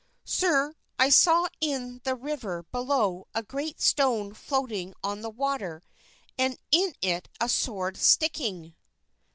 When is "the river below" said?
2.05-3.27